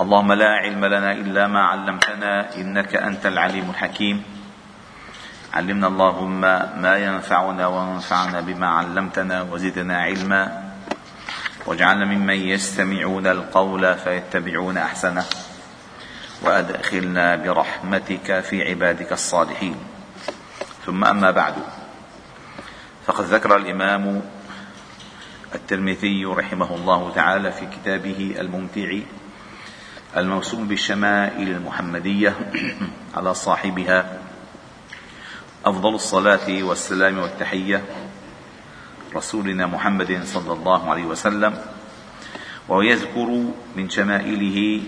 [0.00, 4.22] اللهم لا علم لنا إلا ما علمتنا إنك أنت العليم الحكيم.
[5.54, 6.40] علمنا اللهم
[6.82, 10.62] ما ينفعنا وانفعنا بما علمتنا وزدنا علما.
[11.66, 15.24] واجعلنا ممن يستمعون القول فيتبعون أحسنه.
[16.42, 19.76] وأدخلنا برحمتك في عبادك الصالحين.
[20.86, 21.54] ثم أما بعد
[23.06, 24.22] فقد ذكر الإمام
[25.54, 28.98] الترمذي رحمه الله تعالى في كتابه الممتع
[30.16, 32.36] الموسوم بالشمائل المحمدية
[33.16, 34.18] على صاحبها
[35.64, 37.84] أفضل الصلاة والسلام والتحية
[39.16, 41.58] رسولنا محمد صلى الله عليه وسلم
[42.68, 43.44] ويذكر
[43.76, 44.82] من شمائله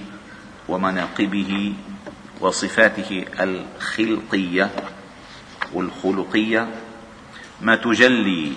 [0.68, 1.74] ومناقبه
[2.40, 4.70] وصفاته الخلقية
[5.72, 6.68] والخلقية
[7.60, 8.52] ما تجلي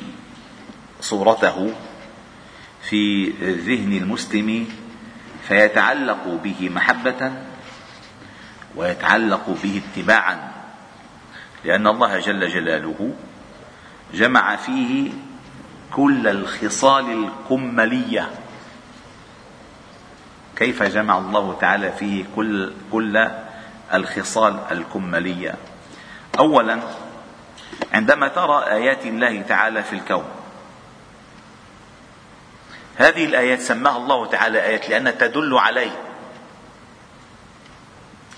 [1.01, 1.73] صورته
[2.90, 4.67] في ذهن المسلم
[5.48, 7.31] فيتعلق به محبة
[8.75, 10.51] ويتعلق به اتباعا
[11.65, 13.13] لأن الله جل جلاله
[14.13, 15.12] جمع فيه
[15.93, 18.29] كل الخصال الكملية.
[20.55, 23.29] كيف جمع الله تعالى فيه كل كل
[23.93, 25.55] الخصال الكملية؟
[26.40, 26.79] أولا
[27.93, 30.38] عندما ترى آيات الله تعالى في الكون
[32.99, 35.91] هذه الآيات سماها الله تعالى آيات لأنها تدل عليه.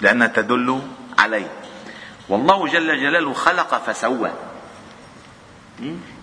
[0.01, 0.81] لأنها تدل
[1.19, 1.51] عليه.
[2.29, 4.31] والله جل جلاله خلق فسوى.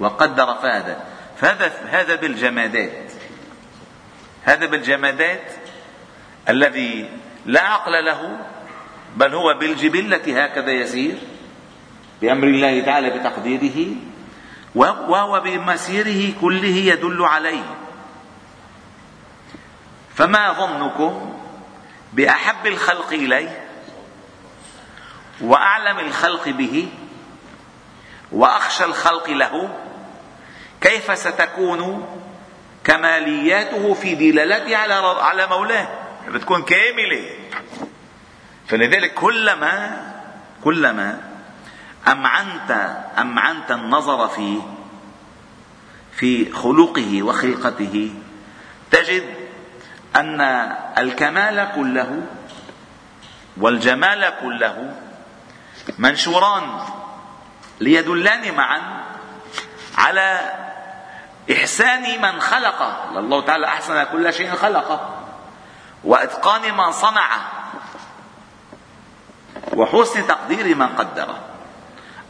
[0.00, 0.94] وقدر فهدى
[1.36, 3.12] فهذا هذا بالجمادات.
[4.42, 5.52] هذا بالجمادات
[6.48, 7.10] الذي
[7.46, 8.38] لا عقل له
[9.16, 11.18] بل هو بالجبلة هكذا يسير
[12.22, 13.86] بأمر الله تعالى بتقديره
[14.74, 17.77] وهو بمسيره كله يدل عليه.
[20.18, 21.38] فما ظنكم
[22.12, 23.66] بأحب الخلق اليه
[25.40, 26.88] وأعلم الخلق به
[28.32, 29.78] وأخشى الخلق له؟
[30.80, 32.06] كيف ستكون
[32.84, 35.88] كمالياته في دلالته على على مولاه؟
[36.28, 37.24] بتكون كاملة.
[38.66, 40.06] فلذلك كلما
[40.64, 41.20] كلما
[42.08, 44.60] أمعنت أمعنت النظر فيه
[46.12, 48.14] في خلقه وخلقته
[48.90, 49.37] تجد
[50.18, 50.40] أن
[50.98, 52.22] الكمال كله
[53.56, 54.94] والجمال كله
[55.98, 56.80] منشوران
[57.80, 58.80] ليدلان معا
[59.98, 60.40] على
[61.52, 62.82] إحسان من خلق
[63.16, 65.14] الله تعالى أحسن كل شيء خلقه.
[66.04, 67.40] وإتقان من صنعه.
[69.72, 71.38] وحسن تقدير من قدره.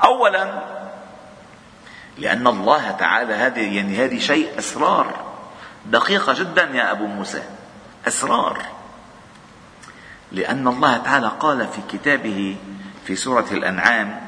[0.05, 0.63] اولا
[2.19, 5.25] لأن الله تعالى هذه يعني هذه شيء أسرار.
[5.87, 7.58] دقيقة جدا يا أبو موسى.
[8.09, 8.63] أسرار.
[10.33, 12.57] لأن الله تعالى قال في كتابه
[13.05, 14.21] في سورة الأنعام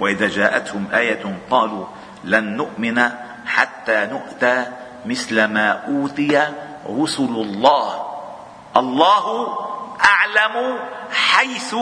[0.00, 1.86] وإذا جاءتهم آية قالوا
[2.24, 3.10] لن نؤمن
[3.46, 4.66] حتى نؤتى
[5.06, 6.52] مثل ما أوتي
[6.86, 8.06] رسل الله.
[8.76, 9.58] الله
[10.04, 10.78] أعلم
[11.12, 11.76] حيث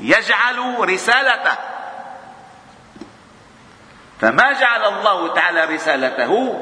[0.00, 1.56] يجعل رسالته.
[4.20, 6.60] فما جعل الله تعالى رسالته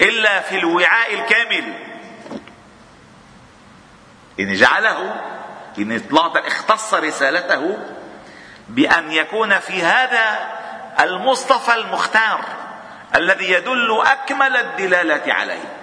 [0.00, 1.91] إلا في الوعاء الكامل.
[4.42, 5.20] إن جعله
[5.78, 7.78] الله اختص رسالته
[8.68, 10.48] بأن يكون في هذا
[11.00, 12.44] المصطفى المختار
[13.14, 15.82] الذي يدل أكمل الدلالة عليه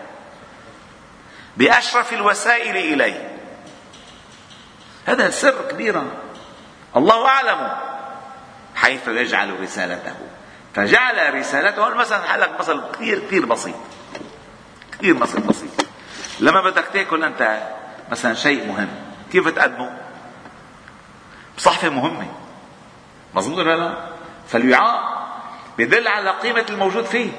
[1.58, 3.38] بأشرف الوسائل إليه.
[5.06, 6.04] هذا سر كبير.
[6.96, 7.78] الله أعلم.
[8.76, 10.16] حيث يجعل رسالته.
[10.76, 13.76] فجعل رسالته مثلا حلق مثل كثير كثير بسيط.
[14.92, 15.72] كثير مثل بسيط.
[16.40, 17.60] لما بدك تأكل أنت
[18.12, 18.90] مثلا شيء مهم.
[19.32, 19.98] كيف تقدمه؟
[21.58, 22.28] بصحفة مهمة.
[23.34, 24.10] مظبوط ولا لا؟
[24.48, 25.20] فالوعاء
[25.78, 27.32] بدل على قيمة الموجود فيه.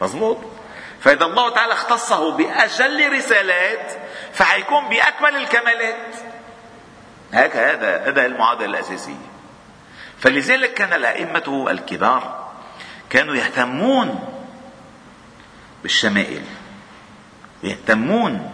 [0.00, 0.38] مظبوط؟
[1.00, 3.92] فإذا الله تعالى اختصه بأجل رسالات
[4.32, 6.14] فحيكون بأكمل الكمالات.
[7.32, 9.14] هيك هذا هذا المعادلة الأساسية.
[10.18, 12.50] فلذلك كان الأئمة الكبار
[13.10, 14.18] كانوا يهتمون
[15.82, 16.42] بالشمائل.
[17.62, 18.53] يهتمون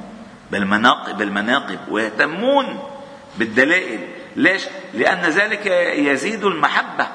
[0.51, 2.91] بالمناقب بالمناقب ويهتمون
[3.37, 4.09] بالدلائل.
[4.37, 5.67] ليش؟ لأن ذلك
[5.97, 7.07] يزيد المحبة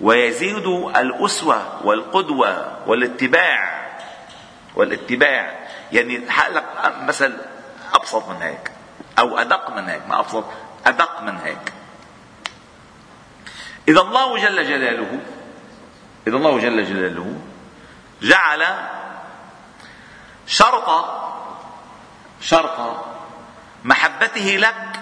[0.00, 0.66] ويزيد
[0.96, 3.84] الأسوة والقدوة والاتباع.
[4.74, 6.18] والاتباع يعني
[6.50, 6.64] لك
[7.02, 7.32] مثل
[7.94, 8.70] أبسط من هيك
[9.18, 10.44] أو أدق من هيك ما أبسط
[10.86, 11.72] أدق من هيك.
[13.88, 15.20] إذا الله جل جلاله
[16.26, 17.36] إذا الله جل جلاله
[18.22, 18.64] جعل
[20.46, 20.88] شرط
[22.44, 23.04] شرط
[23.84, 25.00] محبته لك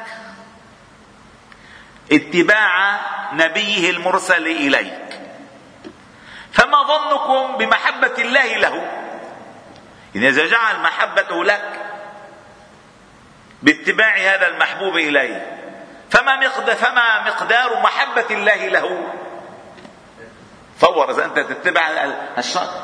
[2.13, 3.01] اتباع
[3.33, 5.21] نبيه المرسل إليك.
[6.53, 8.91] فما ظنكم بمحبة الله له؟
[10.15, 11.81] إذا جعل محبته لك
[13.63, 15.59] باتباع هذا المحبوب إليه
[16.11, 19.15] فما مقدار فما مقدار محبة الله له؟
[20.79, 21.89] تصور إذا أنت تتبع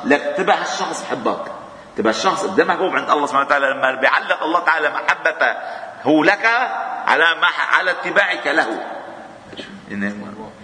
[0.04, 1.57] لك تتبع الشخص بحبك
[1.99, 3.67] تبقى الشخص قد محبوب عند الله سبحانه وتعالى.
[3.71, 5.53] لما بيعلق الله تعالى محبته
[6.03, 6.45] هو لك
[7.06, 7.25] على
[7.73, 8.87] على اتباعك له.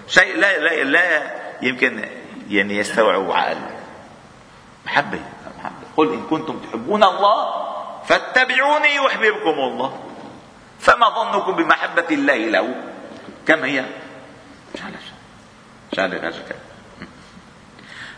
[0.07, 2.09] شيء لا لا لا يمكن
[2.49, 3.57] يعني يستوعب عقل.
[4.87, 5.21] محبة
[5.59, 5.87] محبة.
[5.97, 7.39] قل إن كنتم تحبون الله
[8.05, 10.01] فاتبعوني يحببكم الله.
[10.81, 12.75] فما ظنكم بمحبة الله له؟
[13.47, 13.85] كم هي؟
[14.79, 14.97] شعلة
[15.97, 16.74] شعلة شعلة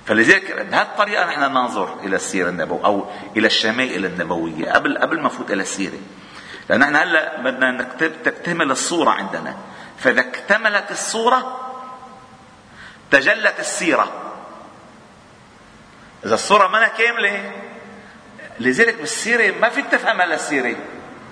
[0.07, 5.23] فلذلك بهذه الطريقة نحن ننظر إلى السيرة النبوية أو إلى الشمائل النبوية قبل قبل ما
[5.23, 5.99] نفوت إلى السيرة.
[6.69, 7.83] لأن نحن هلأ بدنا
[8.25, 9.57] تكتمل الصورة عندنا.
[9.99, 11.61] فإذا اكتملت الصورة
[13.11, 14.33] تجلت السيرة.
[16.25, 17.53] إذا الصورة ما كاملة
[18.61, 20.77] لذلك بالسيرة ما فيك تفهمها للسيرة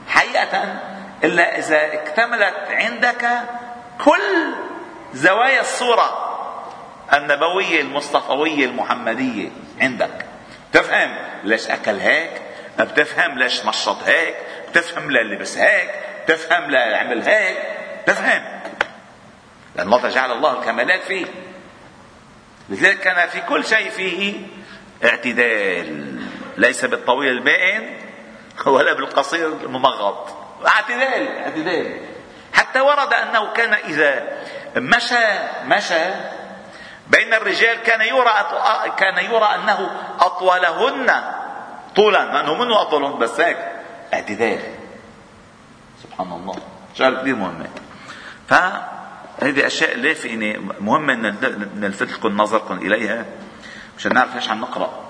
[0.08, 0.80] حقيقة
[1.24, 3.28] إلا إذا اكتملت عندك
[4.04, 4.54] كل
[5.14, 6.23] زوايا الصورة.
[7.14, 9.50] النبوية المصطفوية المحمدية
[9.80, 10.24] عندك.
[10.72, 12.30] تفهم ليش أكل هيك؟
[12.78, 14.34] بتفهم ليش نشط هيك؟
[14.70, 15.90] بتفهم للبس هيك؟
[16.24, 17.56] بتفهم لعمل هيك؟
[18.06, 18.60] تفهم
[19.76, 21.26] لأن الله جعل الله الكمالات فيه.
[22.68, 24.34] لذلك كان في كل شيء فيه
[25.04, 26.20] اعتدال.
[26.56, 27.96] ليس بالطويل البائن
[28.66, 32.00] ولا بالقصير الممغط اعتدال اعتدال.
[32.52, 34.38] حتى ورد أنه كان إذا
[34.76, 35.26] مشى
[35.64, 36.04] مشى
[37.08, 38.30] بين الرجال كان يرى
[38.96, 39.90] كان يرى أنه
[40.20, 41.10] أطولهن
[41.96, 42.24] طولا.
[42.24, 43.58] لأنه منه أطولهن؟ بس هيك.
[44.14, 44.60] اعتدال
[46.02, 46.56] سبحان الله.
[46.94, 47.66] شغله كثير مهمه
[48.48, 48.54] ف
[49.42, 51.36] هذه أشياء يعني مهمه إن
[51.76, 53.24] نلفت لكم نظركم إليها؟
[53.98, 55.04] مشان نعرف ليش عم نقرأ.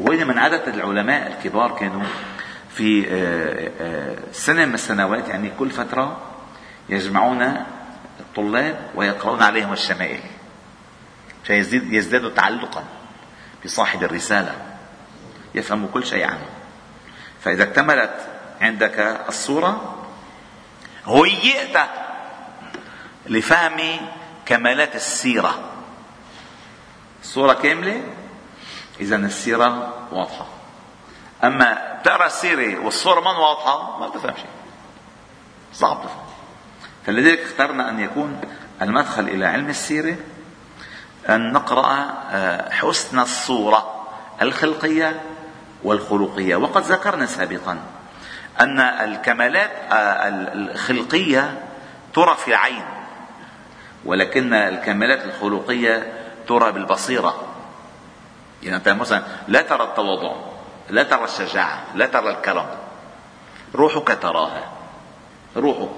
[0.00, 2.02] وين من عاده العلماء الكبار كانوا
[2.70, 6.16] في آه، آه، سنة من السنوات يعني كل فترة
[6.88, 7.64] يجمعون
[8.20, 10.20] الطلاب ويقرؤون عليهم الشمائل.
[11.48, 12.84] فيزيد يزدادوا تعلقا
[13.64, 14.54] بصاحب الرسالة.
[15.54, 16.46] يفهموا كل شيء عنه.
[17.40, 18.28] فإذا اكتملت
[18.60, 20.04] عندك الصورة
[21.06, 21.78] هيئت
[23.26, 23.80] لفهم
[24.46, 25.58] كمالات السيرة.
[27.22, 28.02] الصورة كاملة؟
[29.00, 30.46] إذا السيرة واضحة.
[31.44, 34.50] أما تقرأ السيرة والصورة ما واضحة ما بتفهم شيء.
[35.72, 36.26] صعب تفهم.
[37.06, 38.40] فلذلك اخترنا أن يكون
[38.82, 40.16] المدخل إلى علم السيرة
[41.28, 44.06] أن نقرأ آه، حسن الصورة
[44.42, 45.20] الخلقية
[45.84, 46.56] والخلقية.
[46.56, 47.78] وقد ذكرنا سابقا
[48.60, 51.62] أن الكمالات آه، الخلقية
[52.14, 52.84] ترى في العين
[54.04, 56.12] ولكن الكمالات الخلقية
[56.48, 57.34] ترى بالبصيرة.
[58.62, 60.32] يعني أنت مثلا لا ترى التواضع
[60.90, 62.66] لا ترى الشجاعة لا ترى الكرم.
[63.74, 64.62] روحك تراها
[65.56, 65.88] روحك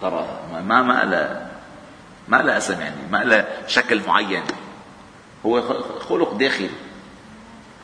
[0.00, 0.40] تراها.
[0.62, 1.49] ما ما لا.
[2.30, 4.42] ما لا اسم يعني ما لا شكل معين.
[5.46, 5.62] هو
[6.08, 6.70] خلق داخلي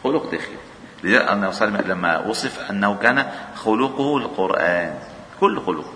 [0.04, 0.56] خلق داخلي.
[1.04, 4.98] لذلك النبي صلى الله عليه وسلم لما وصف أنه كان خلقه القرآن
[5.40, 5.92] كل خلقه.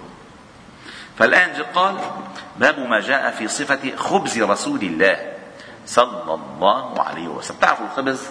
[1.19, 1.97] فالآن قال
[2.57, 5.33] باب ما جاء في صفة خبز رسول الله
[5.87, 7.57] صلى الله عليه وسلم.
[7.61, 8.27] تعرفوا الخبز؟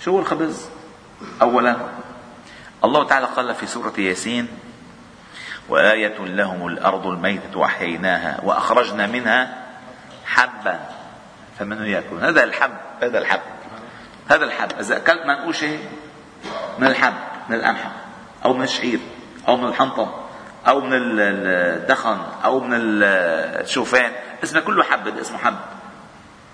[0.00, 0.68] شو هو الخبز؟
[1.42, 1.76] أولا
[2.84, 4.48] الله تعالى قال في سورة ياسين
[5.68, 9.66] وآية لهم الأرض الميتة وأحييناها وأخرجنا منها
[10.24, 10.80] حبا.
[11.58, 12.70] فمن يأكل؟ هذا الحب
[13.02, 13.40] هذا الحب.
[14.28, 14.68] هذا الحب.
[14.80, 15.78] إذا أكلت منقوشة
[16.78, 17.14] من الحب
[17.48, 17.90] من القمح
[18.44, 19.00] أو من الشعير
[19.48, 20.26] أو من الحنطة
[20.68, 24.12] أو من الدخن أو من الشوفان.
[24.44, 25.56] اسمه كله حب اسمه حب.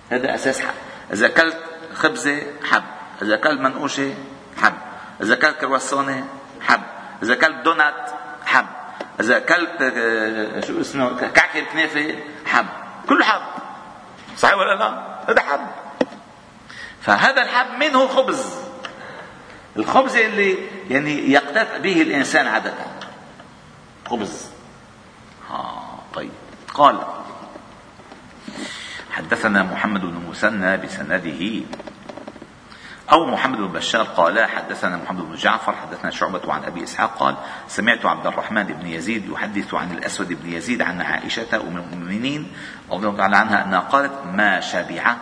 [0.09, 0.73] هذا أساس حب.
[1.13, 1.57] إذا أكلت
[1.93, 2.83] خبزة حب.
[3.21, 4.13] إذا أكلت منقوشه
[4.61, 4.73] حب.
[5.21, 6.27] إذا أكلت كرواسونة؟
[6.61, 6.81] حب.
[7.23, 8.11] إذا أكلت دونات؟
[9.19, 12.15] إذا اكلت آه، شو اسمه كعكة كنافة
[12.45, 12.65] حب.
[13.09, 13.41] كله حب.
[14.37, 15.67] صحيح ولا لا؟ هذا حب.
[17.01, 18.45] فهذا الحب منه خبز.
[19.77, 20.57] الخبز اللي
[20.89, 22.73] يعني يقتات به الإنسان عادة.
[24.09, 24.49] خبز.
[25.49, 26.31] ها طيب.
[26.73, 26.99] قال
[29.11, 31.61] حدثنا محمد بن مسنى بسنده.
[33.13, 37.35] أو محمد بن بشار قال حدثنا محمد بن جعفر حدثنا شعبة عن أبي إسحاق قال
[37.67, 42.51] سمعت عبد الرحمن بن يزيد يحدث عن الأسود بن يزيد عن عائشة أم المؤمنين
[42.91, 45.15] رضي الله تعالى عنها أنها قالت ما شبع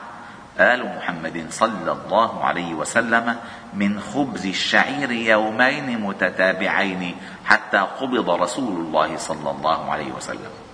[0.60, 3.36] آل محمد صلى الله عليه وسلم
[3.74, 10.71] من خبز الشعير يومين متتابعين حتى قبض رسول الله صلى الله عليه وسلم.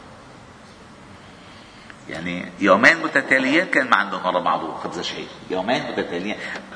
[2.10, 6.36] يعني يومين متتاليين كان ما عندهم ورا بعضه خبز الشعير يومين متتاليين.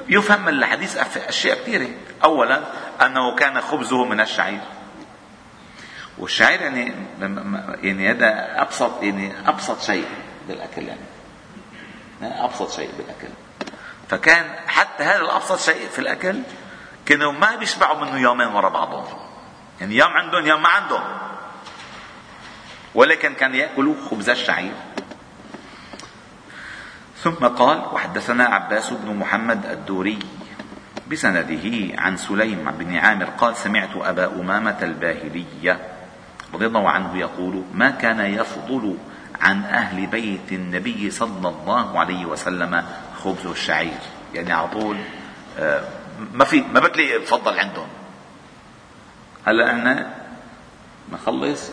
[0.09, 1.87] يفهم من الحديث أشياء كثيرة.
[2.23, 2.61] اولا
[3.01, 4.61] أنه كان خبزه من الشعير.
[6.17, 6.93] والشعير يعني
[7.81, 10.05] يعني هذا ابسط يعني أبسط شيء
[10.47, 10.99] بالأكل يعني.
[12.21, 13.33] أبسط شيء بالأكل.
[14.09, 16.39] فكان حتى هذا الأبسط شيء في الأكل
[17.05, 19.05] كانوا ما بيشبعوا منه يومين ورا بعضهم.
[19.81, 21.03] يعني يوم عندهم يوم ما عندهم.
[22.95, 24.73] ولكن كان يأكلوا خبز الشعير.
[27.23, 30.19] ثم قال وحدثنا عباس بن محمد الدوري
[31.11, 35.79] بسنده عن سليم بن عامر قال سمعت أبا أمامة الباهلية
[36.53, 38.97] رضي الله عنه يقول ما كان يفضل
[39.41, 42.85] عن أهل بيت النبي صلى الله عليه وسلم
[43.23, 43.99] خبز الشعير؟
[44.33, 44.97] يعني على طول
[45.59, 45.83] آه،
[46.33, 47.87] ما في ما بتلاقي بفضل عندهم.
[49.45, 50.13] هلا أنا
[51.11, 51.71] نخلص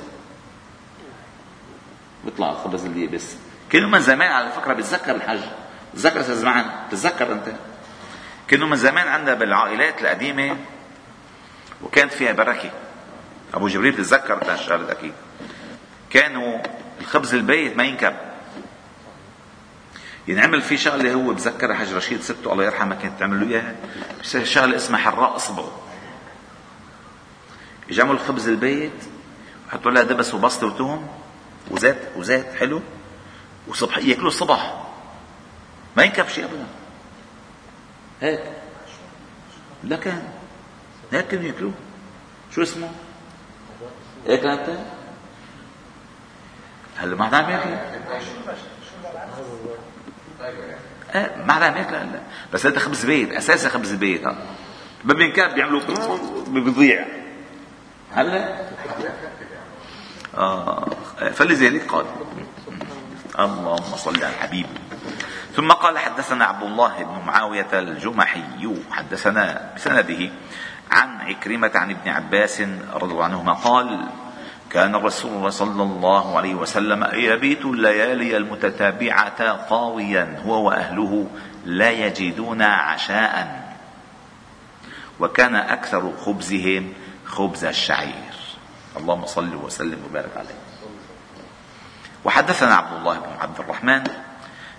[2.24, 3.36] بيطلع الخبز اللي بس
[3.70, 5.40] كانوا من زمان على فكرة بتذكر الحج.
[5.94, 6.64] بتذكر أستاذ معن.
[6.88, 7.46] بتذكر أنت.
[8.48, 10.56] كانوا من زمان عندنا بالعائلات القديمة
[11.82, 12.70] وكانت فيها بركة.
[13.54, 15.12] أبو جبريل بتتذكر الشغله أكيد.
[16.10, 16.58] كانوا
[17.00, 18.14] الخبز البيت ما ينكب.
[20.28, 23.74] ينعمل في شغلة هو بذكر حج رشيد سته الله يرحمه كانت تعمل له إياها.
[24.44, 25.70] شغلة اسمها حراء اصبعه
[27.88, 29.04] يجمعوا الخبز البيت
[29.66, 31.08] ويحطوا لها دبس وبسطة وتهم
[31.70, 32.82] وزيت وزيت حلو.
[33.68, 34.84] وصبح ياكلوا الصبح
[35.96, 36.66] ما ينكب شيء ابدا
[38.20, 38.40] هيك.
[39.84, 40.22] لا كان.
[41.12, 41.72] هيك كانوا ياكلوه.
[42.54, 42.90] شو اسمه؟
[44.26, 44.78] هيك انت؟
[46.96, 47.70] هلا ما عم ياكل.
[51.14, 51.94] إيه ما عم ياكل.
[51.94, 52.20] هلا
[52.52, 54.36] بس هذا خبز بيت أساسا خبز بيت ها.
[55.04, 55.80] ما بينكب بيعملوا
[56.48, 57.06] بيضيع.
[58.12, 58.68] هلا؟
[60.34, 60.88] آه.
[61.32, 62.06] فلذلك قال
[63.38, 64.66] اللهم صل على الحبيب.
[65.54, 70.30] ثم قال حدثنا عبد الله بن معاوية الجمحي حدثنا بسنده
[70.90, 72.60] عن عكرمة عن ابن عباس
[72.92, 74.06] رضي الله عنهما قال
[74.70, 81.26] كان الرسول صلى الله عليه وسلم يبيت الليالي المتتابعة طاويا هو وأهله
[81.64, 83.68] لا يجدون عشاء.
[85.20, 86.92] وكان أكثر خبزهم
[87.26, 88.34] خبز الشعير.
[88.96, 90.67] اللهم صل وسلم وبارك عليه.
[92.24, 94.04] وحدثنا عبد الله بن عبد الرحمن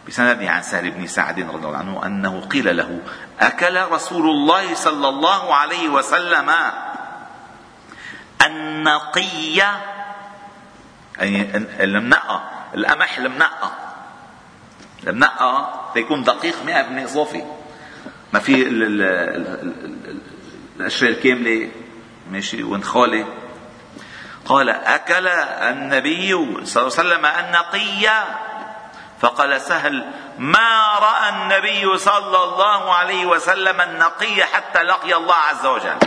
[0.08, 3.00] بسنده عن سهل بن سعد رضي الله عنه أنه قيل له
[3.39, 6.51] أكل رسول الله صلى الله عليه وسلم
[8.46, 9.81] النقية
[11.19, 12.41] يعني المنقى
[12.75, 13.72] القمح المنقى
[15.08, 16.55] المنقى تيكون دقيق
[17.05, 17.43] 100% صافي
[18.34, 18.67] ما في
[20.77, 21.69] الأشياء الكاملة
[22.31, 23.25] ماشي ونخاله
[24.50, 26.32] قال أكل النبي
[26.65, 28.10] صلى الله عليه وسلم النقي
[29.20, 30.06] فقال سهل
[30.38, 35.98] ما رأى النبي صلى الله عليه وسلم النقي حتى لقي الله عز وجل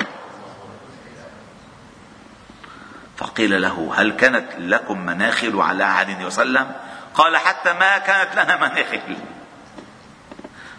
[3.16, 6.72] فقيل له هل كانت لكم مناخل على عهد وسلم؟
[7.14, 9.16] قال حتى ما كانت لنا مناخل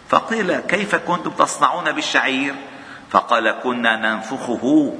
[0.09, 2.55] فقيل كيف كنتم تصنعون بالشعير؟
[3.09, 4.93] فقال كنا ننفخه.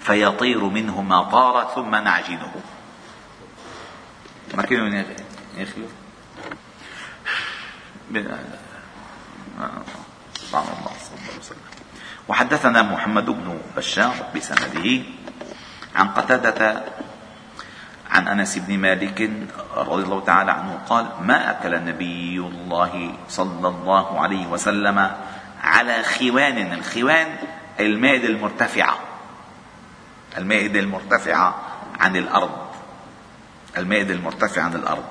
[0.00, 2.52] فيطير منه ما طار ثم نعجنه.
[4.54, 5.04] ما كانوا
[5.56, 5.86] يخلو
[12.28, 15.02] وحدثنا محمد بن بشار بسنده
[15.96, 16.82] عن قتادة
[18.10, 19.30] عن أنس بن مالك
[19.76, 25.10] رضي الله تعالى عنه قال ما أكل نبي الله صلى الله عليه وسلم
[25.62, 26.72] على خوان.
[26.72, 27.36] الخوان
[27.80, 29.09] المائده المرتفعه
[30.38, 31.60] المائدة المرتفعة
[32.00, 32.70] عن الأرض.
[33.78, 35.04] المائدة المرتفعة عن الأرض.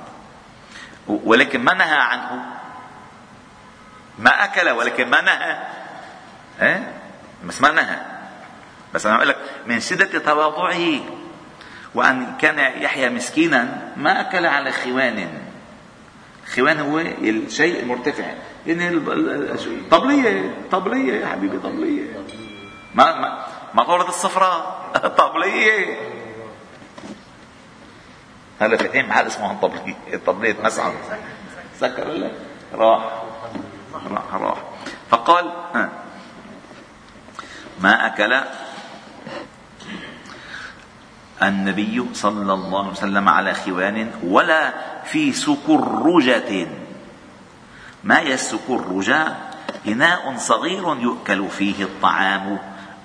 [1.07, 2.45] ولكن ما نهى عنه.
[4.19, 5.57] ما أكل ولكن ما نهى.
[6.61, 6.93] إيه؟
[7.45, 7.97] بس ما نهى.
[8.93, 10.99] بس أنا أقول لك من شدة تواضعه.
[11.95, 15.29] وأن كان يحيى مسكينا ما أكل على خوان.
[16.53, 18.33] خوان هو الشيء المرتفع.
[18.67, 18.99] يعني
[19.91, 20.55] طبلية.
[20.71, 22.03] طبلية يا حبيبي طبلية.
[22.95, 24.78] ما ما مطورة الصفراء.
[25.17, 25.97] طبلية.
[28.59, 29.95] هلا فاتحين محل اسمه طبلية.
[30.25, 30.93] طبلية مسعد.
[31.79, 32.31] سكر ولا
[32.73, 33.03] راح.
[34.11, 34.57] راح راح.
[35.09, 35.51] فقال
[37.79, 38.41] ما أكل
[41.43, 46.67] النبي صلى الله عليه وسلم على خوان ولا في سكرجة.
[48.03, 49.49] ما يسك الرجاء
[49.87, 52.59] إناء صغير يؤكل فيه الطعام.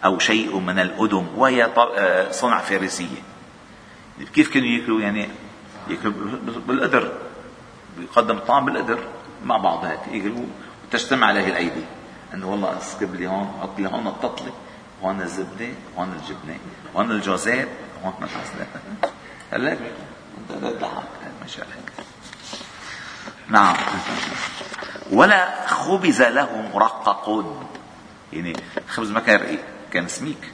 [0.04, 3.22] أو شيء من الأدم وهي آه، صنع فارسية.
[4.34, 5.28] كيف كانوا يأكلوا؟ يعني
[5.88, 6.12] يأكلوا
[6.68, 7.12] بالقدر.
[7.98, 8.98] بيقدم الطعام بالقدر
[9.44, 10.46] مع بعض هيك يأكلوا
[10.84, 11.84] وتجتمع عليه الأيدي.
[12.34, 14.52] إنه والله أسكب لي هون حط لي هون التطلي
[15.02, 15.68] هون الزبدة
[15.98, 16.58] هون الجبنة
[16.96, 17.68] هون الجوزات
[18.04, 18.66] هون العسل
[19.52, 19.76] هلأ؟
[20.52, 21.04] ضحك
[21.40, 22.04] ما شاء الله.
[23.48, 23.76] نعم.
[25.12, 27.44] ولا خبز له مرقق
[28.32, 28.56] يعني
[28.88, 29.73] خبز ما كان رقيق.
[29.94, 30.52] كان سميك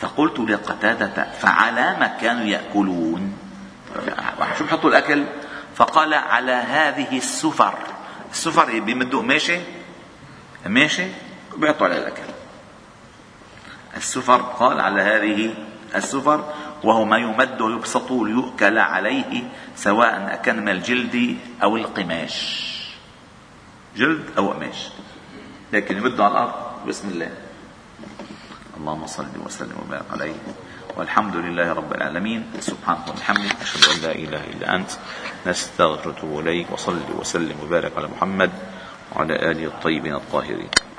[0.00, 3.36] فقلت لقتادة فعلى ما كانوا يأكلون.
[4.58, 5.24] شو بحطوا الأكل.
[5.74, 7.78] فقال على هذه السفر.
[8.30, 9.62] السفر بيمدوا قماشة
[10.66, 11.06] ماشي؟
[11.56, 12.22] بيحطوا على الأكل.
[13.96, 15.54] السفر قال على هذه
[15.94, 16.54] السفر
[16.84, 19.42] وهو ما يمد ويبسط ليؤكل عليه
[19.76, 22.66] سواء أكن من الجلد أو القماش.
[23.96, 24.88] جلد أو قماش.
[25.72, 26.86] لكن يمد على الأرض.
[26.88, 27.30] بسم الله.
[28.80, 30.40] اللهم صل وسلم وبارك عليه.
[30.96, 32.64] والحمد لله رب العالمين.
[32.64, 34.90] سبحانك وبحمدك أشهد أن لا إله إلا أنت
[35.46, 38.50] نستغفرك إليك وصل وسلم وبارك على محمد
[39.12, 40.89] وعلى آله الطيبين الطاهرين.